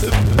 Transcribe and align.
Ha 0.00 0.06
ha 0.08 0.34
ha. 0.34 0.39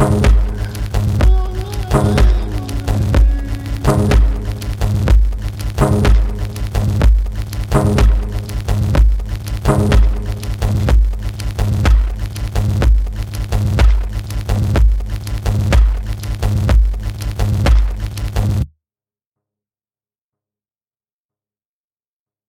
Thank 0.00 0.39